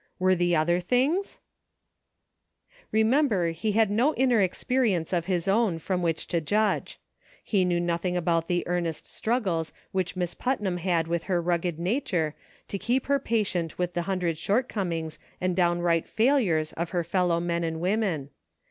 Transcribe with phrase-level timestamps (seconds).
[0.17, 1.37] Were the other things.''
[2.91, 6.99] Remember he had no inner experience of his own from which to judge.
[7.43, 12.33] He knew nothing about the earnest struggles which Miss Putnam had with her rugged nature
[12.67, 17.39] to keep her patient with the hundred shortcomings and downright fail ures of her fellow
[17.39, 18.31] men and women.